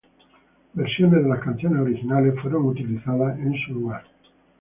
[0.73, 4.03] Versiones de las canciones originales fueron utilizados en su lugar.